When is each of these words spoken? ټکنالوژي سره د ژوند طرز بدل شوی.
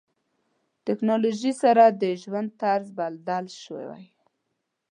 ټکنالوژي 0.85 1.53
سره 1.63 1.83
د 2.01 2.03
ژوند 2.21 2.49
طرز 2.61 2.87
بدل 2.99 3.45
شوی. 3.61 4.03